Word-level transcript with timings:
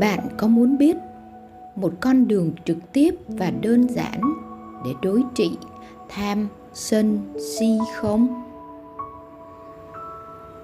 bạn 0.00 0.28
có 0.36 0.46
muốn 0.46 0.78
biết 0.78 0.96
một 1.76 1.92
con 2.00 2.28
đường 2.28 2.52
trực 2.64 2.76
tiếp 2.92 3.14
và 3.28 3.50
đơn 3.50 3.88
giản 3.88 4.20
để 4.84 4.90
đối 5.02 5.22
trị 5.34 5.58
tham, 6.08 6.48
sân, 6.72 7.34
si 7.58 7.78
không? 7.96 8.44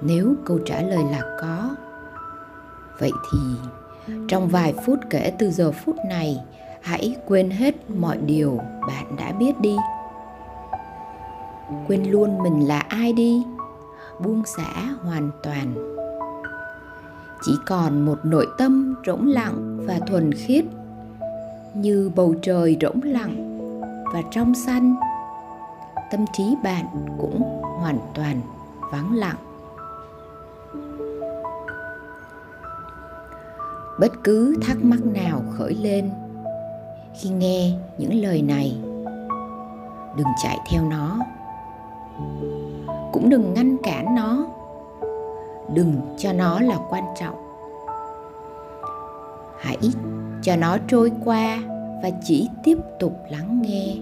Nếu 0.02 0.34
câu 0.44 0.58
trả 0.58 0.82
lời 0.82 1.04
là 1.10 1.38
có, 1.40 1.76
vậy 2.98 3.12
thì 3.32 3.38
trong 4.28 4.48
vài 4.48 4.74
phút 4.86 4.98
kể 5.10 5.32
từ 5.38 5.50
giờ 5.50 5.72
phút 5.72 5.96
này, 6.08 6.40
hãy 6.82 7.16
quên 7.26 7.50
hết 7.50 7.90
mọi 7.90 8.16
điều 8.16 8.58
bạn 8.86 9.16
đã 9.18 9.32
biết 9.32 9.60
đi. 9.60 9.76
Quên 11.86 12.10
luôn 12.10 12.42
mình 12.42 12.68
là 12.68 12.78
ai 12.78 13.12
đi, 13.12 13.42
buông 14.24 14.42
xả 14.56 14.94
hoàn 15.02 15.30
toàn 15.42 15.93
chỉ 17.46 17.58
còn 17.66 18.00
một 18.00 18.18
nội 18.22 18.46
tâm 18.58 18.94
rỗng 19.06 19.26
lặng 19.26 19.78
và 19.86 19.98
thuần 20.06 20.32
khiết, 20.32 20.64
như 21.74 22.10
bầu 22.16 22.34
trời 22.42 22.76
rỗng 22.80 23.00
lặng 23.04 23.58
và 24.12 24.22
trong 24.30 24.54
xanh. 24.54 24.94
Tâm 26.10 26.24
trí 26.32 26.56
bạn 26.64 26.86
cũng 27.18 27.62
hoàn 27.80 27.98
toàn 28.14 28.40
vắng 28.92 29.14
lặng. 29.14 29.36
Bất 34.00 34.12
cứ 34.24 34.56
thắc 34.62 34.76
mắc 34.84 35.00
nào 35.04 35.42
khởi 35.58 35.74
lên 35.74 36.10
khi 37.14 37.30
nghe 37.30 37.72
những 37.98 38.22
lời 38.22 38.42
này, 38.42 38.76
đừng 40.16 40.26
chạy 40.42 40.58
theo 40.70 40.84
nó, 40.84 41.18
cũng 43.12 43.28
đừng 43.28 43.54
ngăn 43.54 43.76
cản 43.82 44.14
nó 44.14 44.46
đừng 45.74 46.00
cho 46.16 46.32
nó 46.32 46.60
là 46.60 46.78
quan 46.90 47.04
trọng. 47.20 47.34
Hãy 49.58 49.78
cho 50.42 50.56
nó 50.56 50.76
trôi 50.88 51.12
qua 51.24 51.58
và 52.02 52.10
chỉ 52.24 52.48
tiếp 52.64 52.78
tục 53.00 53.12
lắng 53.30 53.62
nghe. 53.62 53.96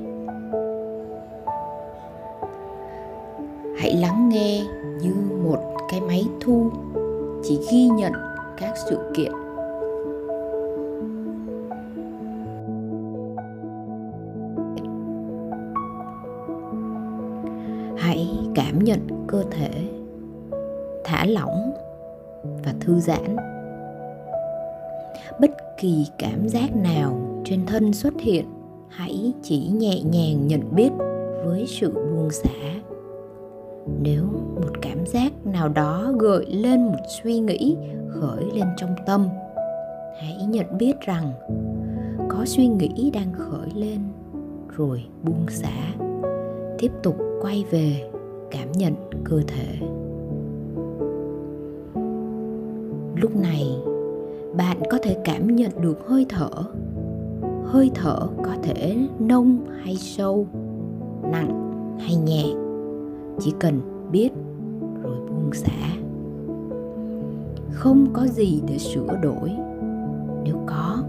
Hãy 3.79 3.95
lắng 3.97 4.29
nghe 4.29 4.63
như 5.01 5.15
một 5.45 5.77
cái 5.89 6.01
máy 6.01 6.25
thu, 6.41 6.71
chỉ 7.43 7.61
ghi 7.73 7.89
nhận 7.89 8.13
các 8.57 8.75
sự 8.89 9.13
kiện. 9.17 9.33
Hãy 17.99 18.29
cảm 18.55 18.85
nhận 18.85 19.27
cơ 19.29 19.45
thể 19.51 20.02
thả 21.13 21.25
lỏng 21.25 21.73
và 22.65 22.75
thư 22.81 23.01
giãn. 23.01 23.37
Bất 25.41 25.51
kỳ 25.81 26.07
cảm 26.19 26.49
giác 26.49 26.77
nào 26.77 27.19
trên 27.45 27.67
thân 27.67 27.93
xuất 27.93 28.15
hiện, 28.21 28.45
hãy 28.89 29.33
chỉ 29.43 29.59
nhẹ 29.59 30.01
nhàng 30.01 30.47
nhận 30.47 30.75
biết 30.75 30.91
với 31.45 31.67
sự 31.69 31.93
buông 31.93 32.31
xả. 32.31 32.81
Nếu 34.03 34.25
một 34.55 34.71
cảm 34.83 35.07
giác 35.07 35.47
nào 35.47 35.69
đó 35.69 36.13
gợi 36.19 36.47
lên 36.47 36.85
một 36.85 37.05
suy 37.23 37.41
nghĩ 37.41 37.77
khởi 38.09 38.45
lên 38.55 38.67
trong 38.77 38.95
tâm, 39.07 39.29
hãy 40.21 40.47
nhận 40.49 40.79
biết 40.79 41.01
rằng 41.01 41.33
có 42.29 42.45
suy 42.45 42.67
nghĩ 42.67 43.11
đang 43.15 43.33
khởi 43.33 43.71
lên 43.75 44.01
rồi 44.77 45.05
buông 45.23 45.47
xả, 45.49 45.95
tiếp 46.79 46.91
tục 47.03 47.17
quay 47.43 47.65
về 47.71 48.11
cảm 48.51 48.73
nhận 48.73 48.95
cơ 49.25 49.41
thể. 49.47 50.02
Lúc 53.15 53.37
này, 53.37 53.77
bạn 54.57 54.77
có 54.91 54.99
thể 55.03 55.17
cảm 55.25 55.57
nhận 55.57 55.71
được 55.81 56.07
hơi 56.07 56.27
thở. 56.29 56.51
Hơi 57.65 57.91
thở 57.95 58.29
có 58.45 58.55
thể 58.63 58.97
nông 59.19 59.59
hay 59.83 59.97
sâu, 59.97 60.47
nặng 61.23 61.73
hay 62.01 62.17
nhẹ. 62.17 62.45
Chỉ 63.41 63.55
cần 63.61 63.81
biết 64.13 64.33
rồi 65.03 65.17
buông 65.29 65.51
xả. 65.53 65.97
Không 67.73 68.07
có 68.13 68.27
gì 68.27 68.63
để 68.69 68.79
sửa 68.79 69.17
đổi. 69.23 69.51
Nếu 70.45 70.57
có, 70.67 71.03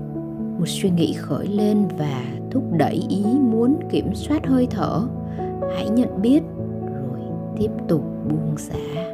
một 0.60 0.66
suy 0.68 0.90
nghĩ 0.90 1.14
khởi 1.14 1.48
lên 1.48 1.88
và 1.98 2.24
thúc 2.52 2.64
đẩy 2.78 3.06
ý 3.10 3.26
muốn 3.40 3.76
kiểm 3.90 4.16
soát 4.16 4.48
hơi 4.48 4.68
thở, 4.72 5.08
hãy 5.76 5.90
nhận 5.90 6.22
biết 6.22 6.44
rồi 6.84 7.20
tiếp 7.58 7.72
tục 7.88 8.02
buông 8.30 8.58
xả. 8.58 9.13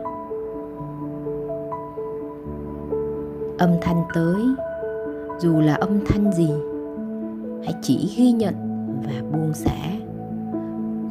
Âm 3.60 3.72
thanh 3.82 4.04
tới. 4.14 4.42
Dù 5.40 5.60
là 5.60 5.74
âm 5.74 6.00
thanh 6.06 6.32
gì, 6.32 6.50
hãy 7.64 7.74
chỉ 7.82 8.14
ghi 8.18 8.32
nhận 8.32 8.56
và 9.04 9.22
buông 9.32 9.54
xả. 9.54 9.78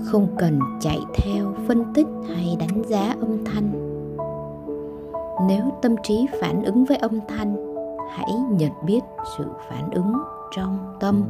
Không 0.05 0.27
cần 0.39 0.61
chạy 0.81 0.99
theo 1.15 1.55
phân 1.69 1.85
tích 1.95 2.07
hay 2.35 2.57
đánh 2.61 2.83
giá 2.87 3.15
âm 3.21 3.45
thanh. 3.45 3.71
Nếu 5.49 5.63
tâm 5.83 5.95
trí 6.03 6.27
phản 6.41 6.65
ứng 6.65 6.85
với 6.85 6.97
âm 6.97 7.21
thanh, 7.29 7.57
hãy 8.11 8.31
nhận 8.51 8.73
biết 8.87 9.01
sự 9.39 9.45
phản 9.69 9.91
ứng 9.91 10.13
trong 10.57 10.97
tâm 11.01 11.23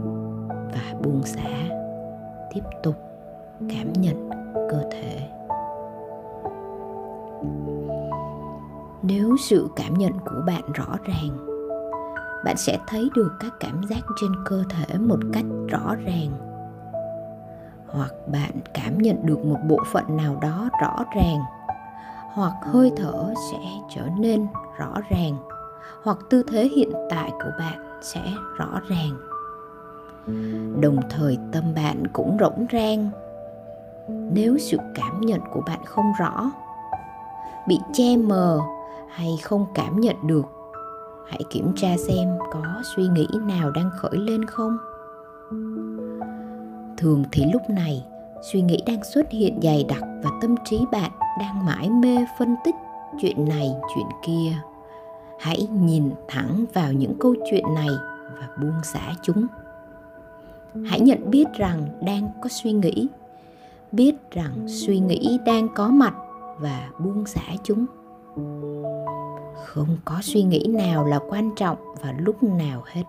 và 0.51 0.99
buông 1.05 1.23
xả. 1.25 1.51
Tiếp 2.55 2.63
tục 2.83 2.95
cảm 3.61 3.93
nhận 3.93 4.31
cơ 4.71 4.83
thể. 4.91 5.38
Nếu 9.09 9.37
sự 9.37 9.69
cảm 9.77 9.95
nhận 9.95 10.13
của 10.13 10.43
bạn 10.47 10.63
rõ 10.73 10.97
ràng, 11.05 11.39
bạn 12.45 12.57
sẽ 12.57 12.79
thấy 12.87 13.11
được 13.15 13.33
các 13.41 13.53
cảm 13.61 13.83
giác 13.91 14.01
trên 14.21 14.33
cơ 14.45 14.65
thể 14.71 14.99
một 14.99 15.19
cách 15.33 15.45
rõ 15.69 15.95
ràng. 15.95 16.31
Hoặc 17.89 18.13
bạn 18.33 18.51
cảm 18.75 18.99
nhận 18.99 19.27
được 19.27 19.45
một 19.45 19.59
bộ 19.69 19.79
phận 19.87 20.17
nào 20.17 20.39
đó 20.43 20.69
rõ 20.83 21.05
ràng, 21.17 21.39
hoặc 22.33 22.53
hơi 22.63 22.93
thở 22.97 23.35
sẽ 23.53 23.59
trở 23.95 24.03
nên 24.19 24.47
rõ 24.79 24.95
ràng, 25.11 25.37
hoặc 26.03 26.19
tư 26.31 26.43
thế 26.49 26.69
hiện 26.77 26.93
tại 27.11 27.31
của 27.31 27.51
bạn 27.59 27.99
sẽ 28.03 28.23
rõ 28.57 28.81
ràng. 28.89 29.19
Đồng 30.81 30.97
thời 31.11 31.39
tâm 31.53 31.65
bạn 31.75 32.03
cũng 32.13 32.37
rỗng 32.41 32.67
rang. 32.73 33.11
Nếu 34.09 34.59
sự 34.59 34.79
cảm 34.95 35.21
nhận 35.21 35.41
của 35.53 35.61
bạn 35.67 35.85
không 35.85 36.13
rõ, 36.19 36.51
bị 37.69 37.79
che 37.93 38.17
mờ 38.17 38.61
hay 39.11 39.39
không 39.43 39.67
cảm 39.75 40.01
nhận 40.01 40.17
được? 40.27 40.47
Hãy 41.29 41.41
kiểm 41.51 41.73
tra 41.77 41.97
xem 42.09 42.29
có 42.53 42.83
suy 42.97 43.09
nghĩ 43.09 43.27
nào 43.43 43.71
đang 43.71 43.91
khởi 43.97 44.17
lên 44.19 44.45
không. 44.45 44.77
Thường 46.97 47.25
thì 47.33 47.45
lúc 47.53 47.63
này, 47.71 48.05
suy 48.53 48.63
nghĩ 48.63 48.83
đang 48.87 49.05
xuất 49.15 49.31
hiện 49.31 49.61
dày 49.63 49.85
đặc 49.89 50.03
và 50.23 50.31
tâm 50.41 50.55
trí 50.65 50.79
bạn 50.93 51.11
đang 51.41 51.67
mãi 51.67 51.91
mê 51.91 52.17
phân 52.39 52.57
tích 52.65 52.75
chuyện 53.21 53.49
này, 53.49 53.71
chuyện 53.95 54.07
kia. 54.27 54.53
Hãy 55.39 55.69
nhìn 55.73 56.11
thẳng 56.29 56.65
vào 56.75 56.93
những 56.93 57.15
câu 57.21 57.35
chuyện 57.51 57.65
này 57.75 57.91
và 58.41 58.49
buông 58.61 58.83
xả 58.83 59.15
chúng. 59.23 59.47
Hãy 60.87 61.01
nhận 61.01 61.31
biết 61.31 61.45
rằng 61.59 61.89
đang 62.07 62.29
có 62.43 62.49
suy 62.49 62.73
nghĩ, 62.73 63.09
biết 63.93 64.15
rằng 64.31 64.53
suy 64.67 64.99
nghĩ 64.99 65.39
đang 65.47 65.69
có 65.75 65.89
mặt 65.89 66.15
và 66.59 66.89
buông 66.99 67.27
xả 67.27 67.43
chúng 67.65 67.87
không 69.67 69.97
có 70.05 70.19
suy 70.23 70.43
nghĩ 70.43 70.67
nào 70.69 71.05
là 71.05 71.19
quan 71.29 71.51
trọng 71.57 71.79
vào 72.03 72.13
lúc 72.19 72.43
nào 72.43 72.83
hết. 72.87 73.03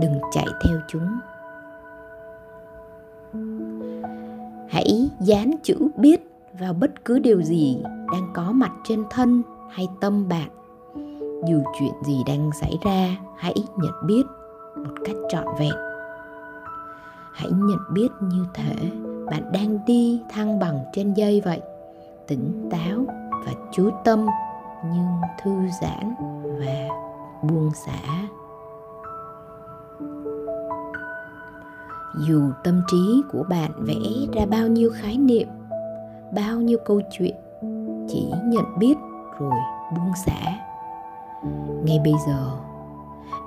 Đừng 0.00 0.20
chạy 0.32 0.46
theo 0.64 0.78
chúng. 0.88 1.18
Hãy 4.68 5.10
dán 5.20 5.50
chữ 5.62 5.76
biết 5.96 6.20
vào 6.60 6.72
bất 6.72 7.04
cứ 7.04 7.18
điều 7.18 7.42
gì 7.42 7.82
đang 8.12 8.28
có 8.34 8.52
mặt 8.52 8.72
trên 8.84 9.04
thân 9.10 9.42
hay 9.70 9.88
tâm 10.00 10.28
bạn. 10.28 10.48
Dù 11.48 11.62
chuyện 11.78 11.92
gì 12.06 12.22
đang 12.26 12.50
xảy 12.60 12.78
ra, 12.84 13.16
hãy 13.36 13.54
nhận 13.76 13.92
biết 14.06 14.22
một 14.76 14.94
cách 15.04 15.16
trọn 15.28 15.44
vẹn. 15.58 15.74
Hãy 17.32 17.50
nhận 17.52 17.78
biết 17.92 18.08
như 18.20 18.46
thể 18.54 18.90
bạn 19.30 19.52
đang 19.52 19.78
đi 19.86 20.20
thăng 20.28 20.58
bằng 20.58 20.78
trên 20.92 21.14
dây 21.14 21.40
vậy. 21.40 21.60
Tỉnh 22.26 22.68
táo 22.70 23.21
và 23.44 23.52
chú 23.72 23.90
tâm, 24.04 24.26
nhưng 24.84 25.20
thư 25.42 25.50
giãn 25.82 26.14
và 26.58 26.88
buông 27.42 27.70
xả. 27.86 28.28
Dù 32.18 32.40
tâm 32.64 32.82
trí 32.86 33.22
của 33.32 33.44
bạn 33.48 33.70
vẽ 33.78 33.94
ra 34.32 34.46
bao 34.46 34.66
nhiêu 34.66 34.90
khái 34.94 35.18
niệm, 35.18 35.48
bao 36.34 36.56
nhiêu 36.56 36.78
câu 36.84 37.00
chuyện, 37.10 37.34
chỉ 38.08 38.32
nhận 38.44 38.78
biết 38.78 38.94
rồi 39.38 39.54
buông 39.96 40.12
xả. 40.26 40.40
Ngay 41.84 42.00
bây 42.04 42.14
giờ, 42.26 42.50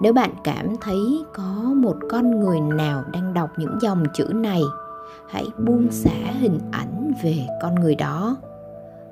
nếu 0.01 0.13
bạn 0.13 0.31
cảm 0.43 0.75
thấy 0.81 1.23
có 1.33 1.73
một 1.75 1.95
con 2.09 2.39
người 2.39 2.61
nào 2.61 3.03
đang 3.13 3.33
đọc 3.33 3.49
những 3.57 3.77
dòng 3.81 4.03
chữ 4.13 4.25
này, 4.33 4.61
hãy 5.29 5.45
buông 5.65 5.91
xả 5.91 6.31
hình 6.39 6.59
ảnh 6.71 7.13
về 7.23 7.47
con 7.61 7.75
người 7.75 7.95
đó 7.95 8.35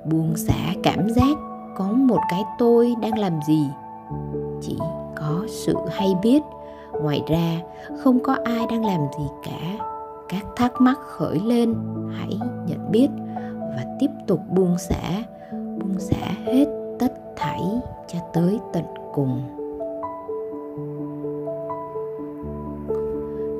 buông 0.04 0.36
xả 0.36 0.74
cảm 0.82 1.08
giác 1.10 1.36
có 1.76 1.84
một 1.84 2.20
cái 2.30 2.44
tôi 2.58 2.94
đang 3.02 3.18
làm 3.18 3.32
gì. 3.48 3.68
Chỉ 4.60 4.78
có 5.16 5.40
sự 5.48 5.74
hay 5.90 6.14
biết. 6.22 6.42
Ngoài 7.02 7.22
ra, 7.28 7.60
không 7.98 8.20
có 8.22 8.36
ai 8.44 8.66
đang 8.70 8.84
làm 8.84 9.00
gì 9.18 9.24
cả. 9.44 9.86
Các 10.28 10.46
thắc 10.56 10.80
mắc 10.80 10.98
khởi 10.98 11.40
lên, 11.44 11.74
hãy 12.12 12.38
nhận 12.66 12.90
biết 12.90 13.08
và 13.58 13.84
tiếp 13.98 14.10
tục 14.26 14.40
buông 14.50 14.78
xả. 14.78 15.22
Buông 15.52 15.98
xả 15.98 16.26
hết 16.44 16.64
tất 16.98 17.12
thảy 17.36 17.62
cho 18.06 18.18
tới 18.32 18.60
tận 18.72 18.84
cùng. 19.14 19.42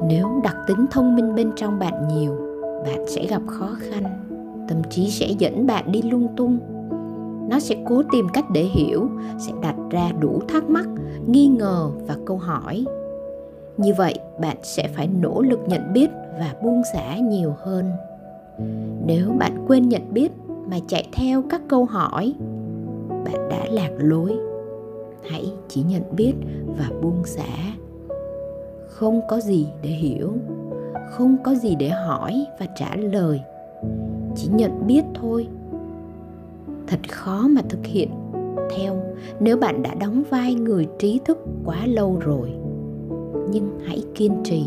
Nếu 0.08 0.40
đặc 0.44 0.56
tính 0.66 0.86
thông 0.90 1.16
minh 1.16 1.34
bên 1.34 1.52
trong 1.56 1.78
bạn 1.78 2.08
nhiều, 2.08 2.36
bạn 2.84 3.04
sẽ 3.08 3.26
gặp 3.26 3.42
khó 3.46 3.68
khăn 3.78 4.02
tâm 4.68 4.82
trí 4.90 5.10
sẽ 5.10 5.26
dẫn 5.38 5.66
bạn 5.66 5.92
đi 5.92 6.02
lung 6.02 6.28
tung. 6.36 6.58
Nó 7.50 7.60
sẽ 7.60 7.76
cố 7.86 8.02
tìm 8.12 8.26
cách 8.32 8.44
để 8.50 8.62
hiểu, 8.62 9.08
sẽ 9.38 9.52
đặt 9.62 9.74
ra 9.90 10.10
đủ 10.20 10.40
thắc 10.48 10.70
mắc, 10.70 10.86
nghi 11.26 11.46
ngờ 11.46 11.90
và 12.06 12.16
câu 12.26 12.36
hỏi. 12.36 12.84
Như 13.76 13.94
vậy, 13.94 14.14
bạn 14.40 14.56
sẽ 14.62 14.88
phải 14.88 15.08
nỗ 15.20 15.42
lực 15.42 15.60
nhận 15.66 15.92
biết 15.92 16.10
và 16.38 16.54
buông 16.62 16.82
xả 16.92 17.18
nhiều 17.18 17.54
hơn. 17.58 17.90
Nếu 19.06 19.30
bạn 19.38 19.64
quên 19.68 19.88
nhận 19.88 20.02
biết 20.12 20.32
mà 20.66 20.76
chạy 20.88 21.08
theo 21.12 21.42
các 21.50 21.60
câu 21.68 21.84
hỏi, 21.84 22.34
bạn 23.08 23.48
đã 23.50 23.64
lạc 23.70 23.90
lối. 23.98 24.36
Hãy 25.30 25.52
chỉ 25.68 25.82
nhận 25.82 26.02
biết 26.16 26.34
và 26.78 26.90
buông 27.02 27.24
xả. 27.24 27.74
Không 28.88 29.20
có 29.28 29.40
gì 29.40 29.66
để 29.82 29.88
hiểu, 29.88 30.32
không 31.10 31.36
có 31.44 31.54
gì 31.54 31.76
để 31.78 31.88
hỏi 31.88 32.46
và 32.60 32.66
trả 32.76 32.96
lời 32.96 33.40
chỉ 34.36 34.48
nhận 34.52 34.86
biết 34.86 35.04
thôi. 35.14 35.48
Thật 36.86 37.00
khó 37.08 37.48
mà 37.48 37.60
thực 37.68 37.86
hiện. 37.86 38.10
Theo, 38.76 38.96
nếu 39.40 39.56
bạn 39.56 39.82
đã 39.82 39.94
đóng 39.94 40.22
vai 40.30 40.54
người 40.54 40.88
trí 40.98 41.20
thức 41.24 41.38
quá 41.64 41.86
lâu 41.86 42.16
rồi, 42.20 42.50
nhưng 43.50 43.78
hãy 43.86 44.02
kiên 44.14 44.32
trì. 44.44 44.64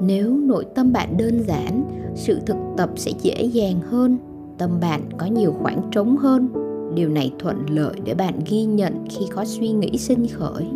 Nếu 0.00 0.36
nội 0.36 0.64
tâm 0.74 0.92
bạn 0.92 1.16
đơn 1.16 1.42
giản, 1.42 1.84
sự 2.14 2.40
thực 2.46 2.56
tập 2.76 2.90
sẽ 2.96 3.10
dễ 3.22 3.42
dàng 3.42 3.80
hơn, 3.80 4.18
tâm 4.58 4.70
bạn 4.80 5.00
có 5.18 5.26
nhiều 5.26 5.52
khoảng 5.62 5.82
trống 5.90 6.16
hơn. 6.16 6.48
Điều 6.94 7.08
này 7.08 7.32
thuận 7.38 7.56
lợi 7.70 7.94
để 8.04 8.14
bạn 8.14 8.34
ghi 8.50 8.64
nhận 8.64 9.04
khi 9.10 9.26
có 9.34 9.44
suy 9.44 9.68
nghĩ 9.68 9.98
sinh 9.98 10.26
khởi. 10.32 10.66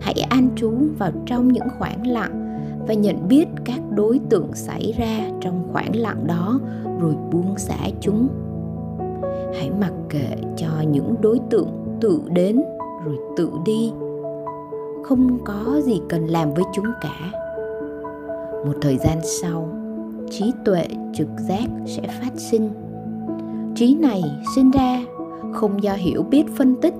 Hãy 0.00 0.14
an 0.30 0.48
trú 0.56 0.72
vào 0.98 1.10
trong 1.26 1.52
những 1.52 1.68
khoảng 1.78 2.06
lặng 2.06 2.41
và 2.86 2.94
nhận 2.94 3.28
biết 3.28 3.48
các 3.64 3.80
đối 3.90 4.20
tượng 4.30 4.54
xảy 4.54 4.94
ra 4.98 5.30
trong 5.40 5.68
khoảng 5.72 5.96
lặng 5.96 6.26
đó 6.26 6.60
rồi 7.00 7.14
buông 7.32 7.58
xả 7.58 7.88
chúng. 8.00 8.28
Hãy 9.54 9.70
mặc 9.80 9.92
kệ 10.08 10.36
cho 10.56 10.68
những 10.90 11.14
đối 11.20 11.38
tượng 11.50 11.68
tự 12.00 12.20
đến 12.28 12.62
rồi 13.04 13.16
tự 13.36 13.50
đi. 13.64 13.92
Không 15.04 15.38
có 15.44 15.80
gì 15.84 16.00
cần 16.08 16.26
làm 16.26 16.54
với 16.54 16.64
chúng 16.72 16.86
cả. 17.00 17.32
Một 18.66 18.74
thời 18.80 18.98
gian 18.98 19.18
sau, 19.22 19.68
trí 20.30 20.52
tuệ 20.64 20.86
trực 21.14 21.28
giác 21.48 21.66
sẽ 21.86 22.02
phát 22.02 22.32
sinh. 22.36 22.70
Trí 23.74 23.94
này 23.94 24.22
sinh 24.54 24.70
ra 24.70 25.04
không 25.52 25.82
do 25.82 25.92
hiểu 25.92 26.22
biết 26.22 26.44
phân 26.56 26.74
tích, 26.80 26.94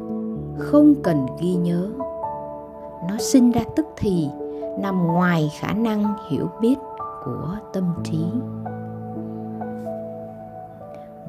không 0.59 0.95
cần 1.03 1.27
ghi 1.41 1.55
nhớ. 1.55 1.89
Nó 3.09 3.17
sinh 3.19 3.51
ra 3.51 3.63
tức 3.77 3.87
thì 3.97 4.29
nằm 4.79 5.07
ngoài 5.07 5.51
khả 5.61 5.73
năng 5.73 6.15
hiểu 6.31 6.51
biết 6.61 6.77
của 7.25 7.57
tâm 7.73 7.85
trí. 8.05 8.25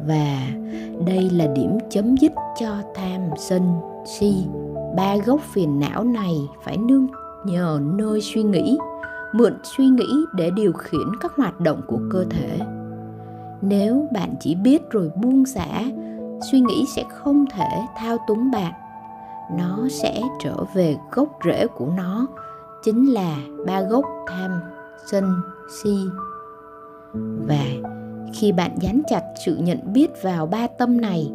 Và 0.08 0.40
đây 1.06 1.30
là 1.30 1.48
điểm 1.48 1.78
chấm 1.90 2.16
dứt 2.18 2.32
cho 2.60 2.76
tham 2.96 3.22
sân 3.38 3.80
si. 4.06 4.46
Ba 4.96 5.16
gốc 5.18 5.40
phiền 5.54 5.80
não 5.80 6.04
này 6.04 6.36
phải 6.64 6.78
nương 6.78 7.08
nhờ 7.46 7.80
nơi 7.84 8.22
suy 8.22 8.44
nghĩ, 8.44 8.78
mượn 9.34 9.58
suy 9.64 9.86
nghĩ 9.86 10.26
để 10.36 10.52
điều 10.56 10.74
khiển 10.74 11.08
các 11.22 11.32
hoạt 11.38 11.60
động 11.60 11.82
của 11.88 12.00
cơ 12.12 12.26
thể. 12.30 12.60
Nếu 13.62 14.08
bạn 14.14 14.34
chỉ 14.40 14.56
biết 14.56 14.90
rồi 14.92 15.12
buông 15.16 15.46
xả, 15.46 15.84
suy 16.52 16.60
nghĩ 16.60 16.86
sẽ 16.96 17.04
không 17.10 17.46
thể 17.52 17.70
thao 17.98 18.18
túng 18.28 18.52
bạn. 18.52 18.74
Nó 19.58 19.78
sẽ 19.90 20.22
trở 20.40 20.56
về 20.74 20.98
gốc 21.12 21.28
rễ 21.46 21.68
của 21.68 21.88
nó 21.98 22.28
chính 22.84 23.14
là 23.14 23.38
ba 23.66 23.82
gốc 23.82 24.06
tham, 24.28 24.52
sân, 25.06 25.36
si. 25.82 25.98
Và 27.48 27.66
khi 28.34 28.52
bạn 28.52 28.72
dán 28.80 29.02
chặt 29.08 29.22
sự 29.46 29.58
nhận 29.58 29.94
biết 29.94 30.08
vào 30.22 30.46
ba 30.48 30.68
tâm 30.68 31.02
này, 31.02 31.32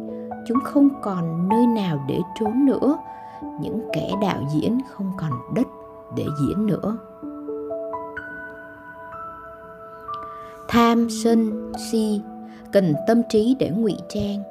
chúng 0.47 0.59
không 0.63 0.89
còn 1.01 1.49
nơi 1.49 1.67
nào 1.67 2.05
để 2.07 2.19
trốn 2.39 2.65
nữa. 2.65 2.97
Những 3.61 3.81
kẻ 3.93 4.11
đạo 4.21 4.41
diễn 4.53 4.77
không 4.91 5.11
còn 5.17 5.31
đất 5.55 5.67
để 6.15 6.25
diễn 6.41 6.65
nữa. 6.65 6.97
Tham, 10.67 11.07
sân, 11.23 11.71
si 11.91 12.21
cần 12.71 12.93
tâm 13.07 13.21
trí 13.29 13.55
để 13.59 13.69
ngụy 13.69 13.97
trang. 14.09 14.43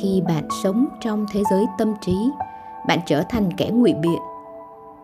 Khi 0.00 0.22
bạn 0.26 0.48
sống 0.62 0.86
trong 1.00 1.26
thế 1.32 1.42
giới 1.50 1.64
tâm 1.78 1.94
trí, 2.00 2.16
bạn 2.88 2.98
trở 3.06 3.22
thành 3.30 3.50
kẻ 3.56 3.70
ngụy 3.70 3.94
biện 3.94 4.20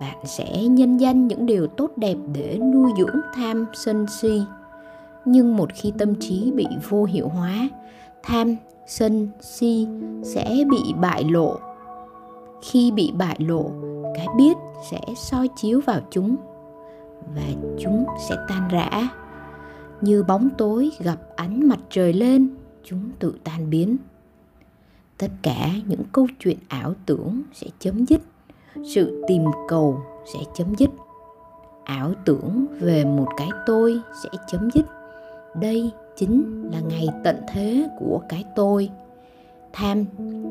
bạn 0.00 0.16
sẽ 0.24 0.66
nhân 0.66 0.96
danh 0.96 1.26
những 1.26 1.46
điều 1.46 1.66
tốt 1.66 1.90
đẹp 1.96 2.16
để 2.32 2.58
nuôi 2.72 2.90
dưỡng 2.98 3.20
tham 3.34 3.66
sân 3.72 4.06
si. 4.20 4.42
Nhưng 5.24 5.56
một 5.56 5.70
khi 5.74 5.92
tâm 5.98 6.14
trí 6.20 6.52
bị 6.52 6.66
vô 6.88 7.04
hiệu 7.04 7.28
hóa, 7.28 7.68
tham 8.22 8.56
sân 8.86 9.28
si 9.40 9.88
sẽ 10.22 10.64
bị 10.70 10.94
bại 11.00 11.24
lộ. 11.24 11.56
Khi 12.62 12.90
bị 12.90 13.12
bại 13.18 13.36
lộ, 13.38 13.70
cái 14.14 14.26
biết 14.36 14.56
sẽ 14.90 15.00
soi 15.16 15.48
chiếu 15.56 15.80
vào 15.86 16.00
chúng 16.10 16.36
và 17.34 17.46
chúng 17.78 18.04
sẽ 18.28 18.36
tan 18.48 18.68
rã. 18.70 19.08
Như 20.00 20.22
bóng 20.22 20.48
tối 20.58 20.90
gặp 20.98 21.18
ánh 21.36 21.68
mặt 21.68 21.78
trời 21.90 22.12
lên, 22.12 22.48
chúng 22.84 23.10
tự 23.18 23.34
tan 23.44 23.70
biến. 23.70 23.96
Tất 25.18 25.30
cả 25.42 25.70
những 25.86 26.02
câu 26.12 26.26
chuyện 26.40 26.58
ảo 26.68 26.94
tưởng 27.06 27.42
sẽ 27.52 27.66
chấm 27.78 28.04
dứt 28.04 28.20
sự 28.84 29.24
tìm 29.28 29.44
cầu 29.68 30.00
sẽ 30.24 30.38
chấm 30.54 30.74
dứt. 30.74 30.90
Ảo 31.84 32.12
tưởng 32.24 32.66
về 32.80 33.04
một 33.04 33.28
cái 33.36 33.48
tôi 33.66 34.00
sẽ 34.22 34.28
chấm 34.46 34.70
dứt. 34.74 34.86
Đây 35.54 35.90
chính 36.16 36.68
là 36.72 36.80
ngày 36.80 37.08
tận 37.24 37.36
thế 37.48 37.88
của 37.98 38.20
cái 38.28 38.44
tôi. 38.56 38.90
Tham, 39.72 40.04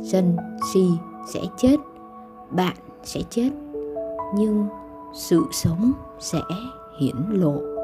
sân, 0.03 0.37
si 0.73 0.87
sẽ 1.33 1.41
chết. 1.57 1.75
Bạn 2.49 2.75
sẽ 3.03 3.21
chết. 3.29 3.49
Nhưng 4.35 4.65
sự 5.13 5.43
sống 5.51 5.91
sẽ 6.19 6.39
hiển 6.99 7.15
lộ. 7.29 7.74